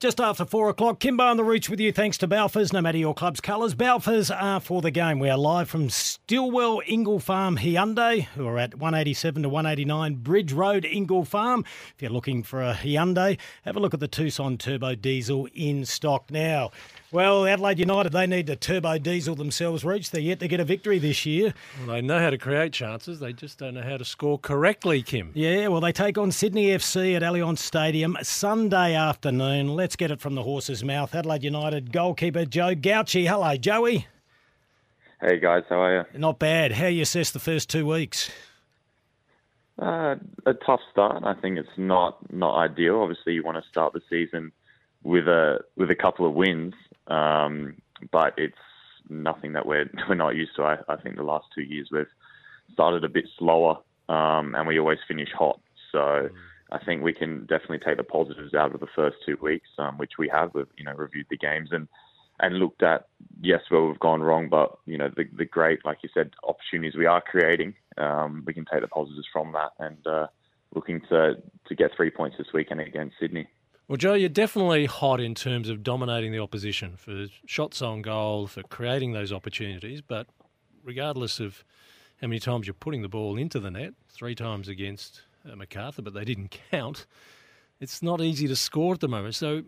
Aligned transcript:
Just 0.00 0.18
after 0.18 0.46
four 0.46 0.70
o'clock, 0.70 0.98
Kymbo 0.98 1.30
on 1.30 1.36
the 1.36 1.44
Rooch 1.44 1.68
with 1.68 1.78
you. 1.78 1.92
Thanks 1.92 2.16
to 2.16 2.26
Balfours. 2.26 2.72
No 2.72 2.80
matter 2.80 2.96
your 2.96 3.12
club's 3.12 3.42
colours, 3.42 3.74
Balfours 3.74 4.34
are 4.34 4.58
for 4.58 4.80
the 4.80 4.90
game. 4.90 5.18
We 5.18 5.28
are 5.28 5.36
live 5.36 5.68
from 5.68 5.90
Stillwell 5.90 6.80
Ingle 6.86 7.20
Farm 7.20 7.58
Hyundai, 7.58 8.22
who 8.22 8.46
are 8.46 8.58
at 8.58 8.76
187 8.76 9.42
to 9.42 9.50
189 9.50 10.14
Bridge 10.14 10.54
Road, 10.54 10.86
Ingle 10.86 11.26
Farm. 11.26 11.66
If 11.94 12.00
you're 12.00 12.10
looking 12.10 12.42
for 12.42 12.62
a 12.62 12.72
Hyundai, 12.72 13.38
have 13.66 13.76
a 13.76 13.78
look 13.78 13.92
at 13.92 14.00
the 14.00 14.08
Tucson 14.08 14.56
Turbo 14.56 14.94
Diesel 14.94 15.48
in 15.54 15.84
stock 15.84 16.30
now. 16.30 16.70
Well, 17.12 17.44
Adelaide 17.44 17.80
United, 17.80 18.12
they 18.12 18.28
need 18.28 18.46
to 18.46 18.54
turbo 18.54 18.96
diesel 18.96 19.34
themselves, 19.34 19.84
Rooch. 19.84 20.10
They're 20.10 20.20
yet 20.20 20.38
to 20.38 20.46
get 20.46 20.60
a 20.60 20.64
victory 20.64 21.00
this 21.00 21.26
year. 21.26 21.52
Well, 21.78 21.96
they 21.96 22.02
know 22.02 22.20
how 22.20 22.30
to 22.30 22.38
create 22.38 22.72
chances. 22.72 23.18
They 23.18 23.32
just 23.32 23.58
don't 23.58 23.74
know 23.74 23.82
how 23.82 23.96
to 23.96 24.04
score 24.04 24.38
correctly, 24.38 25.02
Kim. 25.02 25.32
Yeah, 25.34 25.66
well, 25.66 25.80
they 25.80 25.90
take 25.90 26.16
on 26.18 26.30
Sydney 26.30 26.68
FC 26.68 27.16
at 27.16 27.22
Allianz 27.22 27.58
Stadium 27.58 28.16
Sunday 28.22 28.94
afternoon. 28.94 29.74
Let's 29.74 29.96
get 29.96 30.12
it 30.12 30.20
from 30.20 30.36
the 30.36 30.44
horse's 30.44 30.84
mouth. 30.84 31.12
Adelaide 31.12 31.42
United 31.42 31.92
goalkeeper 31.92 32.44
Joe 32.44 32.76
Gauci. 32.76 33.26
Hello, 33.26 33.56
Joey. 33.56 34.06
Hey, 35.20 35.40
guys. 35.40 35.64
How 35.68 35.82
are 35.82 36.06
you? 36.12 36.18
Not 36.18 36.38
bad. 36.38 36.70
How 36.70 36.86
you 36.86 37.02
assess 37.02 37.32
the 37.32 37.40
first 37.40 37.68
two 37.68 37.86
weeks? 37.86 38.30
Uh, 39.80 40.14
a 40.46 40.54
tough 40.64 40.80
start. 40.92 41.24
I 41.24 41.34
think 41.34 41.58
it's 41.58 41.68
not 41.76 42.18
not 42.32 42.56
ideal. 42.56 43.00
Obviously, 43.00 43.32
you 43.32 43.42
want 43.42 43.60
to 43.60 43.68
start 43.68 43.94
the 43.94 44.02
season 44.08 44.52
with 45.02 45.26
a 45.26 45.58
with 45.76 45.90
a 45.90 45.96
couple 45.96 46.24
of 46.26 46.34
wins. 46.34 46.74
Um, 47.06 47.76
but 48.12 48.34
it's 48.36 48.54
nothing 49.08 49.52
that 49.54 49.66
we're 49.66 49.90
we're 50.08 50.14
not 50.14 50.36
used 50.36 50.56
to. 50.56 50.62
I, 50.62 50.78
I 50.88 50.96
think 50.96 51.16
the 51.16 51.22
last 51.22 51.46
two 51.54 51.62
years 51.62 51.88
we've 51.92 52.06
started 52.72 53.04
a 53.04 53.08
bit 53.08 53.26
slower, 53.38 53.78
um, 54.08 54.54
and 54.54 54.66
we 54.66 54.78
always 54.78 54.98
finish 55.06 55.28
hot. 55.36 55.60
So 55.92 55.98
mm. 55.98 56.30
I 56.72 56.78
think 56.84 57.02
we 57.02 57.12
can 57.12 57.40
definitely 57.46 57.80
take 57.80 57.96
the 57.96 58.04
positives 58.04 58.54
out 58.54 58.74
of 58.74 58.80
the 58.80 58.86
first 58.94 59.16
two 59.26 59.36
weeks, 59.42 59.68
um, 59.78 59.98
which 59.98 60.12
we 60.18 60.28
have. 60.28 60.54
We've 60.54 60.66
you 60.76 60.84
know 60.84 60.94
reviewed 60.94 61.26
the 61.30 61.36
games 61.36 61.70
and 61.72 61.88
and 62.38 62.58
looked 62.58 62.82
at 62.82 63.06
yes 63.40 63.60
where 63.68 63.82
we've 63.82 63.98
gone 63.98 64.22
wrong, 64.22 64.48
but 64.48 64.78
you 64.86 64.98
know 64.98 65.10
the 65.14 65.24
the 65.36 65.44
great 65.44 65.84
like 65.84 65.98
you 66.02 66.08
said 66.14 66.30
opportunities 66.44 66.96
we 66.96 67.06
are 67.06 67.20
creating. 67.20 67.74
Um, 67.98 68.44
we 68.46 68.54
can 68.54 68.64
take 68.70 68.80
the 68.80 68.88
positives 68.88 69.26
from 69.32 69.52
that 69.52 69.72
and 69.78 70.06
uh, 70.06 70.26
looking 70.74 71.00
to 71.10 71.36
to 71.66 71.74
get 71.74 71.90
three 71.96 72.10
points 72.10 72.36
this 72.38 72.52
weekend 72.54 72.80
against 72.80 73.16
Sydney. 73.20 73.48
Well, 73.90 73.96
Joe, 73.96 74.14
you're 74.14 74.28
definitely 74.28 74.86
hot 74.86 75.18
in 75.18 75.34
terms 75.34 75.68
of 75.68 75.82
dominating 75.82 76.30
the 76.30 76.38
opposition 76.38 76.94
for 76.96 77.26
shots 77.44 77.82
on 77.82 78.02
goal, 78.02 78.46
for 78.46 78.62
creating 78.62 79.14
those 79.14 79.32
opportunities. 79.32 80.00
But 80.00 80.28
regardless 80.84 81.40
of 81.40 81.64
how 82.20 82.28
many 82.28 82.38
times 82.38 82.68
you're 82.68 82.74
putting 82.74 83.02
the 83.02 83.08
ball 83.08 83.36
into 83.36 83.58
the 83.58 83.68
net, 83.68 83.94
three 84.08 84.36
times 84.36 84.68
against 84.68 85.22
uh, 85.44 85.56
Macarthur, 85.56 86.02
but 86.02 86.14
they 86.14 86.24
didn't 86.24 86.56
count, 86.70 87.04
it's 87.80 88.00
not 88.00 88.20
easy 88.20 88.46
to 88.46 88.54
score 88.54 88.94
at 88.94 89.00
the 89.00 89.08
moment. 89.08 89.34
So, 89.34 89.64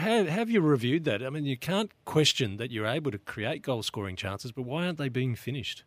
have, 0.00 0.26
have 0.26 0.50
you 0.50 0.60
reviewed 0.60 1.04
that? 1.04 1.22
I 1.22 1.30
mean, 1.30 1.44
you 1.44 1.56
can't 1.56 1.92
question 2.06 2.56
that 2.56 2.72
you're 2.72 2.88
able 2.88 3.12
to 3.12 3.18
create 3.18 3.62
goal 3.62 3.84
scoring 3.84 4.16
chances, 4.16 4.50
but 4.50 4.62
why 4.62 4.84
aren't 4.84 4.98
they 4.98 5.10
being 5.10 5.36
finished? 5.36 5.84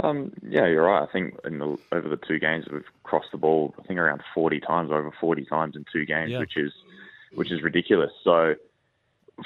Um, 0.00 0.32
yeah, 0.42 0.66
you're 0.66 0.84
right. 0.84 1.02
I 1.02 1.12
think 1.12 1.40
the, 1.42 1.76
over 1.92 2.08
the 2.08 2.18
two 2.26 2.38
games 2.38 2.66
we've 2.70 2.82
crossed 3.04 3.28
the 3.30 3.38
ball. 3.38 3.74
I 3.78 3.86
think 3.86 3.98
around 3.98 4.22
40 4.34 4.60
times, 4.60 4.90
over 4.90 5.12
40 5.20 5.44
times 5.44 5.76
in 5.76 5.84
two 5.92 6.04
games, 6.04 6.32
yeah. 6.32 6.40
which 6.40 6.56
is 6.56 6.72
which 7.34 7.52
is 7.52 7.62
ridiculous. 7.62 8.12
So 8.22 8.54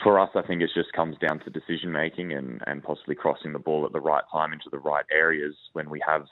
for 0.02 0.18
us, 0.18 0.30
I 0.34 0.42
think 0.42 0.62
it 0.62 0.70
just 0.74 0.92
comes 0.92 1.16
down 1.18 1.40
to 1.40 1.50
decision 1.50 1.92
making 1.92 2.32
and 2.32 2.62
and 2.66 2.82
possibly 2.82 3.14
crossing 3.14 3.52
the 3.52 3.58
ball 3.58 3.84
at 3.84 3.92
the 3.92 4.00
right 4.00 4.24
time 4.32 4.52
into 4.52 4.70
the 4.70 4.78
right 4.78 5.04
areas 5.12 5.54
when 5.74 5.90
we 5.90 6.00
have 6.06 6.26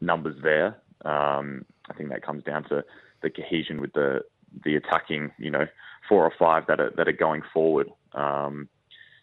numbers 0.00 0.36
there. 0.42 0.76
Um, 1.04 1.64
I 1.90 1.94
think 1.94 2.10
that 2.10 2.22
comes 2.22 2.44
down 2.44 2.64
to 2.64 2.84
the 3.22 3.30
cohesion 3.30 3.80
with 3.80 3.92
the 3.94 4.20
the 4.64 4.76
attacking, 4.76 5.32
you 5.38 5.50
know, 5.50 5.66
four 6.08 6.24
or 6.24 6.32
five 6.38 6.66
that 6.68 6.80
are 6.80 6.90
that 6.96 7.08
are 7.08 7.12
going 7.12 7.42
forward. 7.52 7.90
Um, 8.12 8.68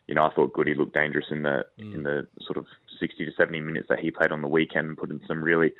you 0.07 0.16
know, 0.16 0.25
I 0.25 0.34
thought 0.34 0.53
Goody 0.53 0.75
looked 0.75 0.94
dangerous 0.94 1.28
in 1.31 1.44
the 1.44 1.66
mm. 1.79 1.95
in 1.95 2.03
the 2.03 2.28
sort 2.41 2.57
of 2.57 2.66
60 3.00 3.25
to 3.25 3.31
70 3.38 3.62
minutes 3.62 3.88
that 3.89 4.00
he 4.00 4.12
played 4.12 4.31
on 4.31 4.41
the 4.41 4.47
weekend 4.47 4.89
and 4.89 4.97
put 4.97 5.09
in 5.09 5.22
some 5.28 5.44
really 5.44 5.73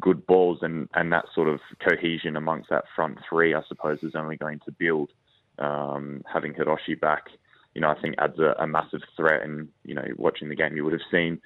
good 0.00 0.26
balls 0.26 0.58
and, 0.62 0.88
and 0.94 1.12
that 1.12 1.24
sort 1.34 1.48
of 1.48 1.60
cohesion 1.80 2.36
amongst 2.36 2.68
that 2.70 2.84
front 2.94 3.18
three, 3.28 3.54
I 3.54 3.62
suppose, 3.68 3.98
is 4.02 4.14
only 4.14 4.36
going 4.36 4.60
to 4.66 4.72
build. 4.72 5.10
Um, 5.58 6.22
having 6.30 6.52
Hiroshi 6.52 7.00
back, 7.00 7.28
you 7.74 7.80
know, 7.80 7.88
I 7.88 8.00
think 8.00 8.16
adds 8.18 8.38
a, 8.38 8.54
a 8.58 8.66
massive 8.66 9.02
threat. 9.16 9.42
And 9.42 9.68
you 9.84 9.94
know, 9.94 10.04
watching 10.16 10.48
the 10.48 10.56
game, 10.56 10.76
you 10.76 10.84
would 10.84 10.92
have 10.92 11.10
seen 11.10 11.40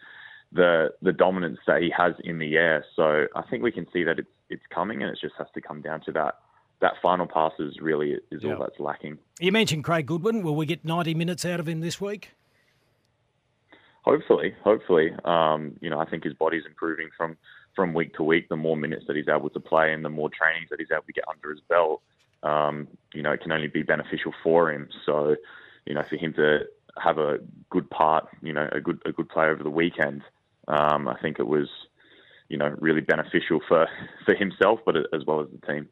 the 0.52 0.92
the 1.02 1.12
dominance 1.12 1.58
that 1.66 1.82
he 1.82 1.92
has 1.96 2.14
in 2.24 2.38
the 2.38 2.56
air. 2.56 2.84
So 2.96 3.26
I 3.36 3.42
think 3.42 3.62
we 3.62 3.72
can 3.72 3.86
see 3.92 4.04
that 4.04 4.18
it's 4.18 4.28
it's 4.48 4.62
coming, 4.74 5.02
and 5.02 5.10
it 5.10 5.18
just 5.20 5.34
has 5.38 5.46
to 5.54 5.60
come 5.60 5.80
down 5.80 6.00
to 6.02 6.12
that 6.12 6.36
that 6.80 6.94
final 7.02 7.26
pass 7.26 7.52
is 7.58 7.78
really 7.80 8.16
is 8.30 8.44
all 8.44 8.58
that's 8.58 8.80
lacking. 8.80 9.18
You 9.38 9.52
mentioned 9.52 9.84
Craig 9.84 10.06
Goodwin. 10.06 10.42
Will 10.42 10.56
we 10.56 10.66
get 10.66 10.84
90 10.84 11.14
minutes 11.14 11.44
out 11.44 11.60
of 11.60 11.68
him 11.68 11.80
this 11.80 12.00
week? 12.00 12.30
Hopefully, 14.02 14.54
hopefully. 14.64 15.12
Um, 15.24 15.76
you 15.80 15.90
know, 15.90 15.98
I 15.98 16.06
think 16.06 16.24
his 16.24 16.34
body's 16.34 16.64
improving 16.66 17.10
from 17.16 17.36
from 17.76 17.92
week 17.94 18.14
to 18.14 18.22
week. 18.22 18.48
The 18.48 18.56
more 18.56 18.76
minutes 18.76 19.04
that 19.06 19.16
he's 19.16 19.28
able 19.28 19.50
to 19.50 19.60
play 19.60 19.92
and 19.92 20.04
the 20.04 20.08
more 20.08 20.30
trainings 20.30 20.70
that 20.70 20.80
he's 20.80 20.90
able 20.90 21.04
to 21.04 21.12
get 21.12 21.24
under 21.28 21.50
his 21.50 21.60
belt, 21.68 22.00
um, 22.42 22.88
you 23.12 23.22
know, 23.22 23.32
it 23.32 23.42
can 23.42 23.52
only 23.52 23.68
be 23.68 23.82
beneficial 23.82 24.32
for 24.42 24.72
him. 24.72 24.88
So, 25.04 25.36
you 25.86 25.94
know, 25.94 26.02
for 26.08 26.16
him 26.16 26.32
to 26.34 26.60
have 26.98 27.18
a 27.18 27.38
good 27.68 27.88
part, 27.90 28.26
you 28.42 28.52
know, 28.52 28.68
a 28.72 28.80
good 28.80 29.00
a 29.04 29.12
good 29.12 29.28
play 29.28 29.46
over 29.46 29.62
the 29.62 29.70
weekend, 29.70 30.22
um, 30.66 31.06
I 31.06 31.18
think 31.20 31.38
it 31.38 31.46
was, 31.46 31.68
you 32.48 32.56
know, 32.56 32.74
really 32.80 33.02
beneficial 33.02 33.60
for 33.68 33.86
for 34.24 34.34
himself, 34.34 34.80
but 34.86 34.96
as 34.96 35.24
well 35.26 35.40
as 35.40 35.48
the 35.50 35.66
team. 35.66 35.88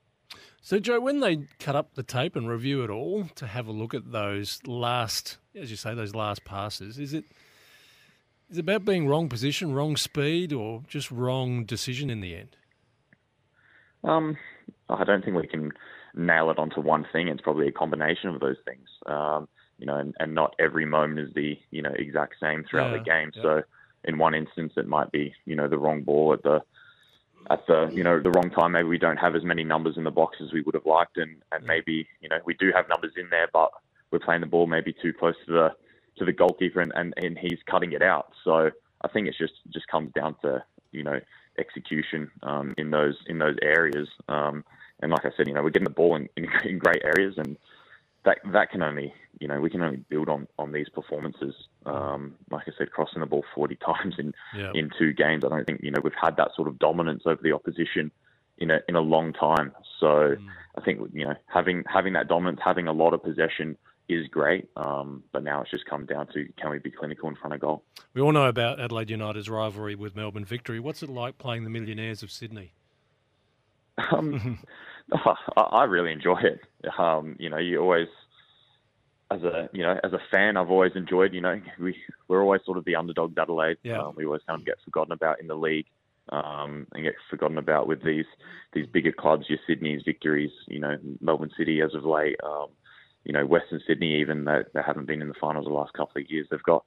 So, 0.60 0.78
Joe, 0.78 1.00
when 1.00 1.20
they 1.20 1.46
cut 1.58 1.76
up 1.76 1.94
the 1.94 2.02
tape 2.02 2.36
and 2.36 2.48
review 2.48 2.82
it 2.82 2.90
all 2.90 3.24
to 3.36 3.46
have 3.46 3.68
a 3.68 3.72
look 3.72 3.94
at 3.94 4.12
those 4.12 4.60
last, 4.66 5.38
as 5.54 5.70
you 5.70 5.76
say, 5.76 5.94
those 5.94 6.14
last 6.14 6.44
passes, 6.44 6.98
is 6.98 7.14
it 7.14 7.24
is 8.50 8.58
it 8.58 8.62
about 8.62 8.84
being 8.84 9.06
wrong 9.06 9.28
position, 9.28 9.74
wrong 9.74 9.96
speed, 9.96 10.52
or 10.52 10.82
just 10.88 11.10
wrong 11.10 11.64
decision 11.64 12.08
in 12.08 12.20
the 12.20 12.34
end? 12.34 12.56
Um, 14.02 14.38
I 14.88 15.04
don't 15.04 15.22
think 15.22 15.36
we 15.36 15.46
can 15.46 15.72
nail 16.14 16.50
it 16.50 16.58
onto 16.58 16.80
one 16.80 17.06
thing. 17.12 17.28
It's 17.28 17.42
probably 17.42 17.68
a 17.68 17.72
combination 17.72 18.30
of 18.30 18.40
those 18.40 18.56
things. 18.64 18.88
Um, 19.06 19.48
you 19.78 19.86
know, 19.86 19.96
and, 19.96 20.14
and, 20.18 20.34
not 20.34 20.54
every 20.58 20.86
moment 20.86 21.20
is 21.20 21.34
the 21.34 21.56
you 21.70 21.82
know 21.82 21.92
exact 21.94 22.34
same 22.40 22.64
throughout 22.68 22.90
yeah, 22.90 22.98
the 22.98 23.04
game. 23.04 23.30
Yeah. 23.34 23.42
So, 23.42 23.62
in 24.04 24.18
one 24.18 24.34
instance, 24.34 24.72
it 24.76 24.88
might 24.88 25.12
be 25.12 25.34
you 25.44 25.54
know 25.54 25.68
the 25.68 25.78
wrong 25.78 26.02
ball 26.02 26.32
at 26.32 26.42
the 26.42 26.60
at 27.50 27.66
the 27.66 27.90
you 27.92 28.04
know 28.04 28.20
the 28.20 28.30
wrong 28.30 28.50
time. 28.50 28.72
Maybe 28.72 28.88
we 28.88 28.98
don't 28.98 29.16
have 29.16 29.34
as 29.34 29.44
many 29.44 29.64
numbers 29.64 29.96
in 29.96 30.04
the 30.04 30.10
box 30.10 30.38
as 30.42 30.52
we 30.52 30.62
would 30.62 30.74
have 30.74 30.86
liked, 30.86 31.16
and 31.16 31.36
and 31.52 31.64
maybe 31.64 32.06
you 32.20 32.28
know 32.28 32.38
we 32.44 32.54
do 32.54 32.70
have 32.74 32.88
numbers 32.88 33.12
in 33.16 33.28
there, 33.30 33.48
but 33.52 33.70
we're 34.10 34.18
playing 34.18 34.40
the 34.40 34.46
ball 34.46 34.66
maybe 34.66 34.94
too 35.02 35.12
close 35.12 35.34
to 35.46 35.52
the 35.52 35.68
to 36.16 36.24
the 36.24 36.32
goalkeeper, 36.32 36.80
and 36.80 36.92
and, 36.94 37.14
and 37.16 37.38
he's 37.38 37.58
cutting 37.66 37.92
it 37.92 38.02
out. 38.02 38.32
So 38.44 38.70
I 39.02 39.08
think 39.08 39.28
it's 39.28 39.38
just 39.38 39.54
just 39.70 39.86
comes 39.88 40.12
down 40.12 40.36
to 40.42 40.62
you 40.92 41.02
know 41.02 41.20
execution 41.58 42.30
um, 42.42 42.74
in 42.76 42.90
those 42.90 43.16
in 43.26 43.38
those 43.38 43.56
areas. 43.62 44.08
Um, 44.28 44.64
and 45.00 45.10
like 45.10 45.24
I 45.24 45.30
said, 45.36 45.48
you 45.48 45.54
know 45.54 45.62
we're 45.62 45.70
getting 45.70 45.84
the 45.84 45.90
ball 45.90 46.16
in, 46.16 46.28
in, 46.36 46.46
in 46.64 46.78
great 46.78 47.02
areas, 47.04 47.34
and 47.36 47.56
that 48.24 48.38
that 48.52 48.70
can 48.70 48.82
only 48.82 49.12
you 49.40 49.48
know 49.48 49.60
we 49.60 49.70
can 49.70 49.82
only 49.82 50.04
build 50.08 50.28
on 50.28 50.46
on 50.58 50.72
these 50.72 50.88
performances. 50.88 51.54
Um, 51.88 52.34
like 52.50 52.68
I 52.68 52.72
said, 52.76 52.90
crossing 52.90 53.20
the 53.20 53.26
ball 53.26 53.44
40 53.54 53.76
times 53.84 54.14
in 54.18 54.34
in 54.74 54.90
two 54.98 55.12
games. 55.12 55.44
I 55.44 55.48
don't 55.48 55.66
think 55.66 55.82
you 55.82 55.90
know 55.90 56.00
we've 56.02 56.12
had 56.20 56.36
that 56.36 56.50
sort 56.54 56.68
of 56.68 56.78
dominance 56.78 57.22
over 57.26 57.40
the 57.42 57.52
opposition 57.52 58.10
in 58.58 58.70
a 58.70 58.80
in 58.88 58.96
a 58.96 59.00
long 59.00 59.32
time. 59.32 59.72
So 60.00 60.06
mm. 60.06 60.46
I 60.76 60.80
think 60.80 61.00
you 61.12 61.24
know 61.24 61.34
having 61.46 61.84
having 61.86 62.12
that 62.14 62.28
dominance, 62.28 62.60
having 62.64 62.88
a 62.88 62.92
lot 62.92 63.14
of 63.14 63.22
possession 63.22 63.76
is 64.08 64.26
great. 64.28 64.68
Um, 64.76 65.22
but 65.32 65.44
now 65.44 65.60
it's 65.60 65.70
just 65.70 65.84
come 65.84 66.06
down 66.06 66.28
to 66.28 66.48
can 66.60 66.70
we 66.70 66.78
be 66.78 66.90
clinical 66.90 67.28
in 67.28 67.36
front 67.36 67.54
of 67.54 67.60
goal. 67.60 67.82
We 68.14 68.22
all 68.22 68.32
know 68.32 68.46
about 68.46 68.80
Adelaide 68.80 69.10
United's 69.10 69.50
rivalry 69.50 69.94
with 69.94 70.16
Melbourne 70.16 70.44
Victory. 70.44 70.80
What's 70.80 71.02
it 71.02 71.10
like 71.10 71.38
playing 71.38 71.64
the 71.64 71.70
Millionaires 71.70 72.22
of 72.22 72.30
Sydney? 72.30 72.72
Um, 74.10 74.58
Oh, 75.26 75.62
I 75.62 75.84
really 75.84 76.12
enjoy 76.12 76.38
it. 76.40 76.60
Um, 76.98 77.36
you 77.38 77.48
know, 77.48 77.56
you 77.56 77.80
always, 77.80 78.08
as 79.30 79.42
a 79.42 79.68
you 79.72 79.82
know, 79.82 79.98
as 80.02 80.12
a 80.12 80.20
fan, 80.30 80.56
I've 80.56 80.70
always 80.70 80.92
enjoyed. 80.94 81.34
You 81.34 81.40
know, 81.40 81.60
we 81.80 81.96
we're 82.28 82.42
always 82.42 82.62
sort 82.64 82.78
of 82.78 82.84
the 82.84 82.96
underdogs, 82.96 83.36
Adelaide. 83.38 83.78
Yeah. 83.82 83.98
Um, 84.02 84.14
we 84.16 84.24
always 84.24 84.42
kind 84.46 84.60
of 84.60 84.66
get 84.66 84.78
forgotten 84.84 85.12
about 85.12 85.40
in 85.40 85.46
the 85.46 85.54
league, 85.56 85.86
um, 86.30 86.86
and 86.92 87.04
get 87.04 87.14
forgotten 87.30 87.58
about 87.58 87.86
with 87.86 88.02
these 88.02 88.26
these 88.72 88.86
bigger 88.86 89.12
clubs. 89.12 89.46
Your 89.48 89.58
Sydney's 89.66 90.02
victories. 90.04 90.52
You 90.66 90.80
know, 90.80 90.96
Melbourne 91.20 91.50
City 91.56 91.80
as 91.82 91.94
of 91.94 92.04
late. 92.04 92.36
Um, 92.42 92.68
you 93.24 93.32
know, 93.32 93.44
Western 93.44 93.80
Sydney 93.86 94.20
even 94.20 94.44
they, 94.44 94.60
they 94.72 94.80
haven't 94.86 95.06
been 95.06 95.20
in 95.20 95.28
the 95.28 95.34
finals 95.40 95.66
the 95.66 95.72
last 95.72 95.92
couple 95.92 96.22
of 96.22 96.30
years. 96.30 96.46
They've 96.50 96.62
got, 96.62 96.84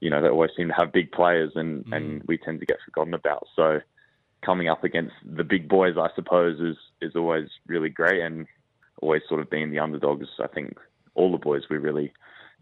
you 0.00 0.08
know, 0.08 0.22
they 0.22 0.28
always 0.28 0.52
seem 0.56 0.68
to 0.68 0.74
have 0.74 0.92
big 0.92 1.12
players, 1.12 1.52
and 1.54 1.84
Mm. 1.84 1.96
and 1.96 2.22
we 2.24 2.38
tend 2.38 2.60
to 2.60 2.66
get 2.66 2.78
forgotten 2.84 3.12
about. 3.14 3.46
So 3.54 3.80
coming 4.42 4.68
up 4.68 4.84
against 4.84 5.14
the 5.24 5.44
big 5.44 5.68
boys, 5.68 5.96
I 5.98 6.08
suppose, 6.14 6.58
is 6.60 6.76
is 7.02 7.14
always 7.16 7.48
really 7.66 7.90
great, 7.90 8.22
and 8.22 8.46
always 9.02 9.22
sort 9.28 9.40
of 9.40 9.50
being 9.50 9.70
the 9.70 9.80
underdogs. 9.80 10.28
I 10.42 10.46
think 10.46 10.78
all 11.14 11.32
the 11.32 11.38
boys 11.38 11.62
we 11.70 11.78
really 11.78 12.12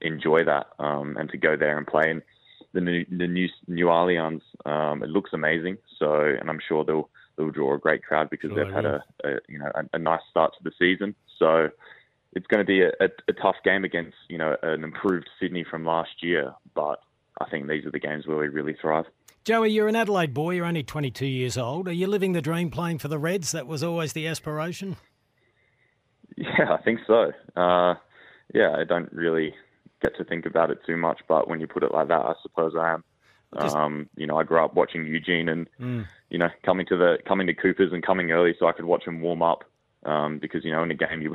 enjoy 0.01 0.45
that, 0.45 0.69
um, 0.79 1.17
and 1.17 1.31
to 1.31 1.37
go 1.37 1.57
there 1.57 1.77
and 1.79 1.87
play 1.87 2.11
in 2.11 2.23
the 2.73 2.81
new 2.81 3.05
the 3.11 3.27
new 3.27 3.49
New 3.67 3.87
Allianz, 3.87 4.43
um, 4.65 5.03
it 5.03 5.11
looks 5.11 5.31
amazing. 5.33 5.79
So, 5.99 6.23
and 6.23 6.49
I'm 6.49 6.61
sure 6.67 6.85
they'll 6.85 7.09
they'll 7.37 7.51
draw 7.51 7.75
a 7.75 7.79
great 7.79 8.05
crowd 8.05 8.31
because 8.31 8.51
Sure 8.51 8.65
they've 8.65 8.75
had 8.75 8.85
a, 8.85 9.03
a 9.25 9.31
you 9.49 9.59
know 9.59 9.71
a, 9.75 9.85
a 9.95 9.99
nice 9.99 10.21
start 10.31 10.53
to 10.59 10.65
the 10.65 10.73
season. 10.79 11.15
So. 11.39 11.71
It's 12.33 12.47
going 12.47 12.65
to 12.65 12.65
be 12.65 12.81
a, 12.83 12.91
a, 13.01 13.09
a 13.27 13.33
tough 13.33 13.57
game 13.65 13.83
against, 13.83 14.15
you 14.29 14.39
know, 14.39 14.55
an 14.63 14.85
improved 14.85 15.29
Sydney 15.41 15.65
from 15.69 15.85
last 15.85 16.23
year, 16.23 16.55
but 16.77 17.01
I 17.41 17.51
think 17.51 17.67
these 17.67 17.85
are 17.85 17.91
the 17.91 17.99
games 17.99 18.25
where 18.25 18.37
we 18.37 18.47
really 18.47 18.77
thrive. 18.81 19.07
Joey, 19.43 19.71
you're 19.71 19.89
an 19.89 19.97
Adelaide 19.97 20.35
boy. 20.35 20.53
You're 20.53 20.67
only 20.67 20.83
22 20.83 21.27
years 21.27 21.57
old. 21.57 21.89
Are 21.89 21.93
you 21.93 22.07
living 22.07 22.33
the 22.33 22.43
dream 22.43 22.71
playing 22.71 22.99
for 22.99 23.09
the 23.09 23.19
Reds? 23.19 23.53
That 23.53 23.67
was 23.67 23.83
always 23.83 24.13
the 24.13 24.27
aspiration. 24.27 24.97
Yeah, 26.37 26.73
I 26.73 26.81
think 26.83 27.01
so. 27.07 27.33
Uh, 27.55 27.97
yeah, 28.55 28.75
I 28.77 28.85
don't 28.85 29.13
really 29.13 29.55
get 30.03 30.17
to 30.17 30.25
think 30.25 30.47
about 30.47 30.71
it 30.71 30.79
too 30.87 30.97
much, 30.97 31.21
but 31.29 31.49
when 31.49 31.61
you 31.61 31.67
put 31.67 31.83
it 31.83 31.93
like 31.93 32.09
that, 32.09 32.21
I 32.21 32.35
suppose 32.43 32.75
I 32.79 32.95
am. 32.95 33.05
Just- 33.61 33.77
Um, 33.77 34.09
you 34.17 34.27
know, 34.27 34.39
I 34.39 34.45
grew 34.45 34.65
up 34.65 34.75
watching 34.75 35.07
Eugene 35.07 35.49
and 35.49 35.69
Mm. 35.81 36.07
you 36.31 36.39
know 36.39 36.49
coming 36.63 36.87
to 36.87 36.97
the 36.97 37.19
coming 37.27 37.47
to 37.49 37.55
Coopers 37.55 37.93
and 37.93 38.03
coming 38.03 38.31
early 38.31 38.55
so 38.59 38.67
I 38.67 38.73
could 38.73 38.85
watch 38.85 39.05
him 39.05 39.21
warm 39.21 39.43
up. 39.43 39.65
Um, 40.07 40.39
because 40.39 40.65
you 40.65 40.73
know 40.73 40.83
in 40.83 40.91
a 40.91 40.95
game, 40.95 41.21
you 41.23 41.35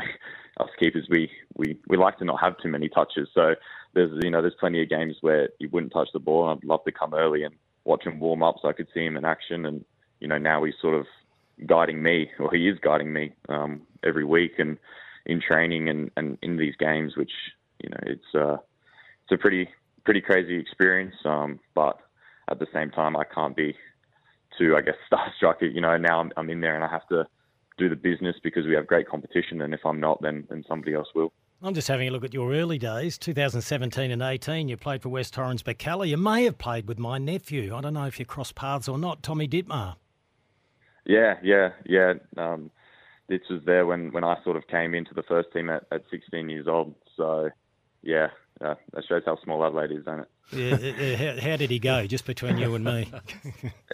us 0.58 0.70
keepers 0.80 1.08
we, 1.10 1.30
we 1.56 1.78
we 1.88 1.98
like 1.98 2.18
to 2.20 2.26
not 2.26 2.40
have 2.40 2.58
too 2.58 2.70
many 2.70 2.88
touches. 2.90 3.28
So 3.34 3.56
there's 3.94 4.12
you 4.24 4.30
know 4.32 4.42
there's 4.42 4.56
plenty 4.56 4.82
of 4.82 4.90
games 4.90 5.18
where 5.22 5.50
you 5.60 5.70
wouldn't 5.70 5.94
touch 5.94 6.10
the 6.14 6.20
ball. 6.20 6.48
I'd 6.48 6.64
love 6.64 6.84
to 6.86 6.92
come 6.92 7.14
early 7.14 7.44
and 7.44 7.54
watch 7.84 8.06
him 8.06 8.20
warm 8.20 8.42
up 8.44 8.56
so 8.62 8.70
I 8.70 8.74
could 8.74 8.88
see 8.94 9.06
him 9.06 9.18
in 9.18 9.26
action. 9.26 9.66
And 9.66 9.84
you 10.22 10.28
know 10.28 10.38
now 10.38 10.64
he's 10.64 10.78
sort 10.82 10.96
of 10.96 11.06
guiding 11.68 12.02
me, 12.02 12.32
or 12.40 12.50
he 12.52 12.68
is 12.70 12.80
guiding 12.80 13.12
me 13.14 13.34
um, 13.50 13.82
every 14.04 14.24
week 14.24 14.58
and 14.58 14.78
in 15.26 15.42
training 15.42 15.90
and, 15.90 16.12
and 16.18 16.38
in 16.42 16.58
these 16.58 16.76
games, 16.78 17.16
which 17.16 17.32
you 17.82 17.90
know 17.90 18.00
it's 18.04 18.36
uh, 18.36 18.58
it's 19.24 19.32
a 19.32 19.38
pretty 19.38 19.70
pretty 20.04 20.22
crazy 20.22 20.58
experience. 20.58 21.16
Um, 21.26 21.60
but 21.74 21.98
at 22.50 22.60
the 22.60 22.68
same 22.74 22.92
time, 22.92 23.16
I 23.16 23.24
can't 23.24 23.56
be 23.56 23.76
too, 24.58 24.76
I 24.78 24.82
guess, 24.82 24.96
starstruck. 25.12 25.56
You 25.62 25.82
know, 25.82 25.98
now 25.98 26.20
I'm, 26.20 26.32
I'm 26.38 26.50
in 26.50 26.62
there 26.62 26.76
and 26.76 26.84
I 26.84 26.90
have 26.90 27.08
to 27.10 27.26
do 27.78 27.90
the 27.90 27.96
business 27.96 28.36
because 28.44 28.66
we 28.66 28.74
have 28.76 28.88
great 28.88 29.08
competition. 29.08 29.62
And 29.62 29.74
if 29.74 29.86
I'm 29.86 30.00
not, 30.00 30.22
then 30.22 30.46
then 30.50 30.64
somebody 30.68 30.94
else 30.94 31.08
will. 31.16 31.34
I'm 31.62 31.74
just 31.74 31.88
having 31.88 32.08
a 32.08 32.12
look 32.12 32.26
at 32.26 32.34
your 32.34 32.54
early 32.54 32.78
days, 32.78 33.18
2017 33.18 34.12
and 34.12 34.22
18. 34.22 34.68
You 34.68 34.78
played 34.78 35.02
for 35.02 35.10
West 35.10 35.34
Torrens 35.34 35.64
Birkalla. 35.64 36.08
You 36.08 36.18
may 36.18 36.44
have 36.44 36.58
played 36.58 36.88
with 36.88 37.00
my 37.00 37.18
nephew. 37.18 37.74
I 37.76 37.82
don't 37.82 37.94
know 37.94 38.06
if 38.06 38.20
you 38.20 38.26
crossed 38.26 38.56
paths 38.56 38.88
or 38.88 38.98
not, 38.98 39.24
Tommy 39.24 39.48
Ditmar. 39.48 39.96
Yeah, 41.06 41.36
yeah, 41.42 41.70
yeah. 41.86 42.14
Um, 42.38 42.72
this 43.28 43.42
was 43.50 43.62
there 43.66 43.86
when, 43.86 44.12
when 44.12 44.24
I 44.24 44.38
sort 44.44 44.58
of 44.58 44.68
came 44.68 44.94
into 44.94 45.14
the 45.14 45.24
first 45.24 45.52
team 45.54 45.70
at, 45.70 45.86
at 45.92 46.04
16 46.12 46.50
years 46.50 46.68
old. 46.68 46.96
So, 47.18 47.50
yeah, 48.04 48.28
uh, 48.62 48.76
that 48.94 49.04
shows 49.08 49.24
how 49.26 49.38
small 49.44 49.66
Adelaide 49.66 49.92
is, 49.92 50.06
doesn't 50.06 50.22
it? 50.22 50.30
Yeah, 50.54 51.34
how, 51.34 51.50
how 51.50 51.56
did 51.58 51.72
he 51.72 51.80
go, 51.80 52.06
just 52.06 52.26
between 52.26 52.58
you 52.58 52.76
and 52.76 52.86
me? 52.86 53.12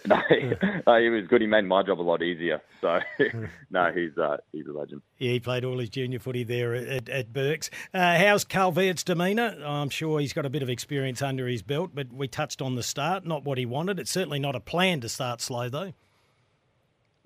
no, 0.05 0.17
he, 0.29 0.51
no, 0.85 1.01
he 1.01 1.09
was 1.09 1.25
good. 1.27 1.39
He 1.39 1.47
made 1.47 1.63
my 1.63 1.81
job 1.81 1.99
a 1.99 2.03
lot 2.03 2.21
easier. 2.21 2.61
So, 2.81 2.99
no, 3.71 3.91
he's 3.95 4.17
uh, 4.17 4.37
he's 4.51 4.67
a 4.67 4.73
legend. 4.73 5.01
Yeah, 5.17 5.31
he 5.31 5.39
played 5.39 5.63
all 5.63 5.79
his 5.79 5.89
junior 5.89 6.19
footy 6.19 6.43
there 6.43 6.75
at, 6.75 7.09
at, 7.09 7.35
at 7.37 7.69
Uh, 7.93 8.17
how's 8.17 8.43
Carl 8.43 8.73
Veart's 8.73 9.03
demeanour? 9.03 9.55
I'm 9.65 9.89
sure 9.89 10.19
he's 10.19 10.33
got 10.33 10.45
a 10.45 10.49
bit 10.49 10.61
of 10.61 10.69
experience 10.69 11.21
under 11.21 11.47
his 11.47 11.63
belt, 11.63 11.91
but 11.93 12.11
we 12.11 12.27
touched 12.27 12.61
on 12.61 12.75
the 12.75 12.83
start, 12.83 13.25
not 13.25 13.45
what 13.45 13.57
he 13.57 13.65
wanted. 13.65 13.97
It's 13.97 14.11
certainly 14.11 14.39
not 14.39 14.55
a 14.55 14.59
plan 14.59 14.99
to 15.01 15.09
start 15.09 15.39
slow, 15.39 15.69
though. 15.69 15.93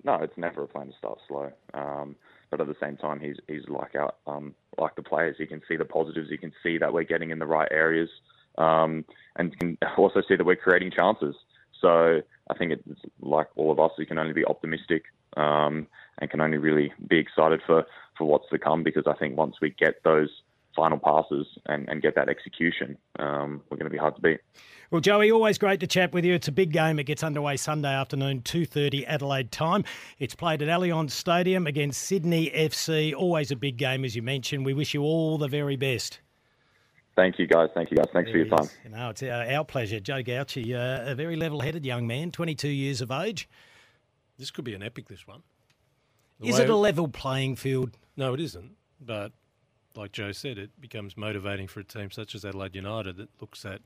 No, 0.04 0.14
it's 0.14 0.36
never 0.36 0.62
a 0.62 0.68
plan 0.68 0.88
to 0.88 0.92
start 0.98 1.18
slow. 1.26 1.50
Um, 1.74 2.16
but 2.50 2.60
at 2.60 2.66
the 2.66 2.76
same 2.80 2.96
time, 2.96 3.20
he's 3.20 3.36
he's 3.48 3.68
like 3.68 3.94
our 3.94 4.12
um, 4.26 4.54
like 4.78 4.94
the 4.94 5.02
players. 5.02 5.36
He 5.38 5.46
can 5.46 5.62
see 5.68 5.76
the 5.76 5.84
positives. 5.84 6.30
He 6.30 6.36
can 6.36 6.52
see 6.62 6.78
that 6.78 6.92
we're 6.92 7.04
getting 7.04 7.30
in 7.30 7.38
the 7.38 7.46
right 7.46 7.68
areas, 7.70 8.08
um, 8.58 9.04
and 9.36 9.58
can 9.58 9.78
also 9.98 10.22
see 10.26 10.36
that 10.36 10.46
we're 10.46 10.56
creating 10.56 10.92
chances. 10.92 11.34
So 11.80 12.20
I 12.48 12.54
think 12.56 12.72
it's 12.72 13.00
like 13.20 13.48
all 13.56 13.72
of 13.72 13.80
us. 13.80 13.92
We 13.98 14.06
can 14.06 14.18
only 14.18 14.32
be 14.32 14.44
optimistic 14.44 15.04
um, 15.36 15.86
and 16.18 16.30
can 16.30 16.40
only 16.40 16.58
really 16.58 16.92
be 17.08 17.18
excited 17.18 17.60
for 17.66 17.84
for 18.16 18.26
what's 18.26 18.48
to 18.50 18.58
come. 18.58 18.82
Because 18.82 19.04
I 19.06 19.14
think 19.14 19.36
once 19.36 19.56
we 19.60 19.70
get 19.70 20.02
those 20.04 20.30
final 20.76 20.98
passes 20.98 21.46
and, 21.66 21.88
and 21.88 22.02
get 22.02 22.14
that 22.14 22.28
execution, 22.28 22.96
um, 23.18 23.62
we're 23.70 23.78
going 23.78 23.86
to 23.86 23.90
be 23.90 23.96
hard 23.96 24.14
to 24.16 24.22
beat. 24.22 24.40
Well, 24.90 25.00
Joey, 25.00 25.32
always 25.32 25.58
great 25.58 25.80
to 25.80 25.86
chat 25.86 26.12
with 26.12 26.24
you. 26.24 26.34
It's 26.34 26.46
a 26.46 26.52
big 26.52 26.70
game. 26.70 27.00
It 27.00 27.04
gets 27.04 27.24
underway 27.24 27.56
Sunday 27.56 27.92
afternoon, 27.92 28.42
2.30 28.42 29.04
Adelaide 29.08 29.50
time. 29.50 29.82
It's 30.20 30.36
played 30.36 30.62
at 30.62 30.68
Allianz 30.68 31.10
Stadium 31.10 31.66
against 31.66 32.02
Sydney 32.02 32.50
FC. 32.50 33.12
Always 33.12 33.50
a 33.50 33.56
big 33.56 33.78
game, 33.78 34.04
as 34.04 34.14
you 34.14 34.22
mentioned. 34.22 34.64
We 34.64 34.74
wish 34.74 34.94
you 34.94 35.02
all 35.02 35.38
the 35.38 35.48
very 35.48 35.76
best. 35.76 36.20
Thank 37.16 37.38
you, 37.38 37.46
guys. 37.46 37.70
Thank 37.74 37.90
you, 37.90 37.96
guys. 37.96 38.06
Thanks 38.12 38.30
for 38.30 38.36
your 38.36 38.46
time. 38.46 38.68
You 38.84 38.90
know, 38.90 39.08
it's 39.08 39.22
our, 39.22 39.50
our 39.50 39.64
pleasure. 39.64 39.98
Joe 39.98 40.22
Gauci, 40.22 40.74
uh, 40.74 41.10
a 41.10 41.14
very 41.14 41.34
level-headed 41.34 41.84
young 41.84 42.06
man, 42.06 42.30
22 42.30 42.68
years 42.68 43.00
of 43.00 43.10
age. 43.10 43.48
This 44.38 44.50
could 44.50 44.66
be 44.66 44.74
an 44.74 44.82
epic, 44.82 45.08
this 45.08 45.26
one. 45.26 45.42
The 46.40 46.48
Is 46.48 46.58
it 46.58 46.68
a 46.68 46.76
level 46.76 47.08
playing 47.08 47.56
field? 47.56 47.96
No, 48.16 48.34
it 48.34 48.40
isn't. 48.40 48.72
But 49.00 49.32
like 49.96 50.12
Joe 50.12 50.32
said, 50.32 50.58
it 50.58 50.70
becomes 50.80 51.16
motivating 51.16 51.66
for 51.66 51.80
a 51.80 51.84
team 51.84 52.10
such 52.10 52.34
as 52.34 52.44
Adelaide 52.44 52.74
United 52.76 53.16
that 53.16 53.28
looks 53.40 53.64
at 53.64 53.80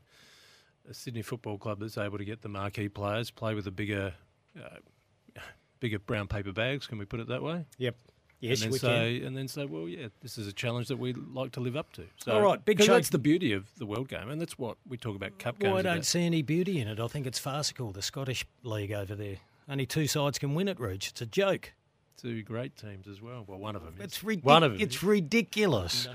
a 0.88 0.94
Sydney 0.94 1.22
Football 1.22 1.58
Club 1.58 1.80
that's 1.80 1.98
able 1.98 2.18
to 2.18 2.24
get 2.24 2.42
the 2.42 2.48
marquee 2.48 2.88
players, 2.88 3.30
play 3.30 3.54
with 3.54 3.64
the 3.64 3.70
bigger, 3.70 4.14
uh, 4.58 5.40
bigger 5.80 5.98
brown 5.98 6.26
paper 6.28 6.52
bags. 6.52 6.86
Can 6.86 6.98
we 6.98 7.04
put 7.04 7.20
it 7.20 7.28
that 7.28 7.42
way? 7.42 7.66
Yep. 7.78 7.96
Yes, 8.40 8.62
and 8.62 8.64
then 8.64 8.72
we 8.72 8.78
say, 8.78 9.18
can. 9.18 9.26
and 9.26 9.36
then 9.36 9.48
say, 9.48 9.66
well, 9.66 9.86
yeah, 9.86 10.08
this 10.22 10.38
is 10.38 10.46
a 10.46 10.52
challenge 10.52 10.88
that 10.88 10.96
we 10.96 11.12
like 11.12 11.52
to 11.52 11.60
live 11.60 11.76
up 11.76 11.92
to. 11.92 12.04
So, 12.24 12.32
All 12.32 12.40
right, 12.40 12.64
big 12.64 12.82
show- 12.82 12.94
That's 12.94 13.10
the 13.10 13.18
beauty 13.18 13.52
of 13.52 13.66
the 13.76 13.84
World 13.84 14.08
Game, 14.08 14.30
and 14.30 14.40
that's 14.40 14.58
what 14.58 14.78
we 14.88 14.96
talk 14.96 15.14
about 15.14 15.38
cup 15.38 15.58
games. 15.58 15.70
Well, 15.70 15.78
I 15.78 15.82
don't 15.82 15.92
about. 15.96 16.06
see 16.06 16.24
any 16.24 16.40
beauty 16.40 16.80
in 16.80 16.88
it. 16.88 16.98
I 16.98 17.06
think 17.06 17.26
it's 17.26 17.38
farcical, 17.38 17.92
the 17.92 18.00
Scottish 18.00 18.46
League 18.62 18.92
over 18.92 19.14
there. 19.14 19.36
Only 19.68 19.84
two 19.84 20.06
sides 20.06 20.38
can 20.38 20.54
win 20.54 20.68
it, 20.68 20.80
Rich. 20.80 21.08
It's 21.08 21.20
a 21.20 21.26
joke. 21.26 21.74
Two 22.20 22.42
great 22.42 22.76
teams 22.76 23.08
as 23.08 23.20
well. 23.22 23.44
Well, 23.46 23.58
one 23.58 23.76
of 23.76 23.82
them. 23.82 23.94
It's 23.98 24.18
is. 24.18 24.22
ridic- 24.22 24.44
One 24.44 24.62
of 24.62 24.72
them. 24.72 24.80
It's 24.80 25.02
ridiculous. 25.02 26.06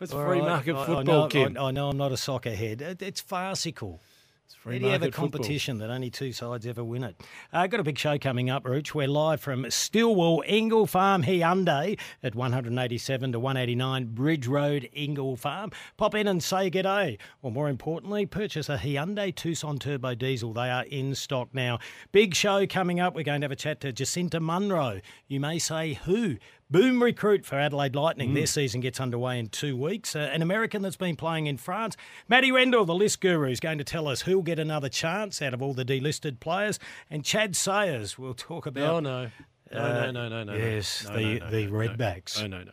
It's 0.00 0.12
All 0.12 0.22
free 0.24 0.40
right, 0.40 0.48
market 0.48 0.74
I- 0.76 0.82
I 0.82 0.86
football, 0.86 1.04
know, 1.04 1.28
Kim. 1.28 1.56
I, 1.56 1.68
I 1.68 1.70
know 1.70 1.88
I'm 1.88 1.96
not 1.96 2.12
a 2.12 2.16
soccer 2.18 2.54
head. 2.54 2.82
It, 2.82 3.00
it's 3.00 3.20
farcical. 3.22 4.02
It's 4.46 4.54
free 4.54 4.74
How 4.74 4.78
do 4.78 4.86
you 4.86 4.92
have 4.92 5.02
a 5.02 5.06
football. 5.06 5.22
competition 5.28 5.78
that 5.78 5.90
only 5.90 6.08
two 6.08 6.30
sides 6.30 6.68
ever 6.68 6.84
win 6.84 7.02
it? 7.02 7.20
Uh, 7.52 7.66
got 7.66 7.80
a 7.80 7.82
big 7.82 7.98
show 7.98 8.16
coming 8.16 8.48
up, 8.48 8.62
Rooch. 8.62 8.94
We're 8.94 9.08
live 9.08 9.40
from 9.40 9.68
Stillwell 9.68 10.44
Ingle 10.46 10.86
Farm 10.86 11.24
Hyundai 11.24 11.98
at 12.22 12.36
187 12.36 13.32
to 13.32 13.40
189 13.40 14.04
Bridge 14.14 14.46
Road, 14.46 14.88
Ingle 14.92 15.34
Farm. 15.34 15.72
Pop 15.96 16.14
in 16.14 16.28
and 16.28 16.40
say 16.40 16.70
g'day. 16.70 17.18
Or 17.42 17.50
more 17.50 17.68
importantly, 17.68 18.24
purchase 18.24 18.68
a 18.68 18.76
Hyundai 18.78 19.34
Tucson 19.34 19.80
Turbo 19.80 20.14
Diesel. 20.14 20.52
They 20.52 20.70
are 20.70 20.84
in 20.84 21.16
stock 21.16 21.48
now. 21.52 21.80
Big 22.12 22.32
show 22.36 22.68
coming 22.68 23.00
up. 23.00 23.16
We're 23.16 23.24
going 23.24 23.40
to 23.40 23.46
have 23.46 23.50
a 23.50 23.56
chat 23.56 23.80
to 23.80 23.92
Jacinta 23.92 24.38
Monroe. 24.38 25.00
You 25.26 25.40
may 25.40 25.58
say 25.58 25.94
who? 25.94 26.36
Boom 26.68 27.00
recruit 27.00 27.46
for 27.46 27.54
Adelaide 27.56 27.94
Lightning. 27.94 28.34
Their 28.34 28.46
season 28.46 28.80
gets 28.80 29.00
underway 29.00 29.38
in 29.38 29.48
two 29.48 29.76
weeks. 29.76 30.16
Uh, 30.16 30.30
an 30.32 30.42
American 30.42 30.82
that's 30.82 30.96
been 30.96 31.14
playing 31.14 31.46
in 31.46 31.58
France. 31.58 31.96
Matty 32.28 32.50
Rendell, 32.50 32.84
the 32.84 32.94
list 32.94 33.20
guru, 33.20 33.50
is 33.50 33.60
going 33.60 33.78
to 33.78 33.84
tell 33.84 34.08
us 34.08 34.22
who'll 34.22 34.42
get 34.42 34.58
another 34.58 34.88
chance 34.88 35.40
out 35.40 35.54
of 35.54 35.62
all 35.62 35.74
the 35.74 35.84
delisted 35.84 36.40
players. 36.40 36.80
And 37.08 37.24
Chad 37.24 37.54
Sayers 37.54 38.18
will 38.18 38.34
talk 38.34 38.66
about. 38.66 38.94
Oh, 38.96 38.98
no. 39.00 39.30
No, 39.72 39.80
Uh, 39.80 40.06
no, 40.06 40.10
no, 40.10 40.28
no, 40.28 40.44
no. 40.44 40.54
yes, 40.54 41.04
no, 41.08 41.14
the- 41.16 41.22
no, 41.22 41.38
no, 41.38 41.50
the 41.50 41.66
Redbacks. 41.68 42.40
No, 42.40 42.46
no, 42.48 42.64
no. 42.64 42.72